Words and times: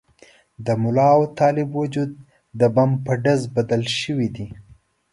د 0.65 0.67
ملا 0.81 1.09
او 1.17 1.23
طالب 1.39 1.69
وجود 1.81 2.11
د 2.59 2.61
بم 2.75 2.91
په 3.05 3.13
ډز 3.23 3.41
بدل 3.55 3.81
شوي 3.99 4.29
دي. 4.35 4.47